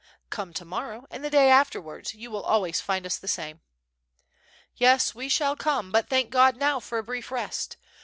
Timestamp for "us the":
3.05-3.27